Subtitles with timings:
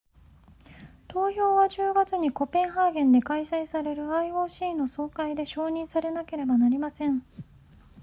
[1.07, 7.23] 投票は10月にコペンハーゲンで開催される ioc の総会で承認されなければなりません